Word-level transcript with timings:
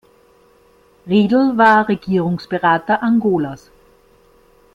Riedl 1.05 1.55
war 1.59 1.87
Regierungsberater 1.87 3.03
Angolas. 3.03 3.69